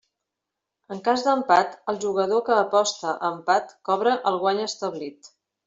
[0.95, 5.35] En cas d'empat el jugador que aposta a empat cobra el guany establit.